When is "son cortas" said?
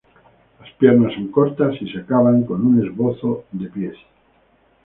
1.13-1.79